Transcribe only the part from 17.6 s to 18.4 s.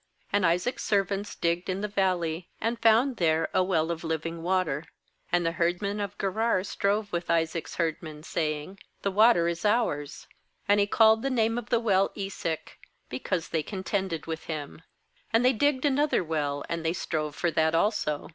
also.